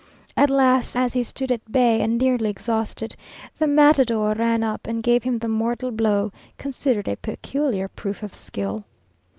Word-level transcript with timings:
At 0.35 0.49
last, 0.49 0.95
as 0.95 1.13
he 1.13 1.21
stood 1.21 1.51
at 1.51 1.71
bay, 1.71 2.01
and 2.01 2.17
nearly 2.17 2.49
exhausted, 2.49 3.15
the 3.59 3.67
matador 3.67 4.33
ran 4.33 4.63
up 4.63 4.87
and 4.87 5.03
gave 5.03 5.21
him 5.21 5.37
the 5.37 5.47
mortal 5.47 5.91
blow, 5.91 6.31
considered 6.57 7.07
a 7.07 7.17
peculiar 7.17 7.87
proof 7.87 8.23
of 8.23 8.33
skill. 8.33 8.83